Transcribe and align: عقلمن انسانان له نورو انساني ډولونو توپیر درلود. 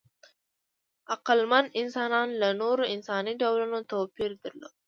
عقلمن 1.13 1.65
انسانان 1.81 2.29
له 2.41 2.49
نورو 2.61 2.83
انساني 2.95 3.33
ډولونو 3.41 3.77
توپیر 3.91 4.31
درلود. 4.43 4.73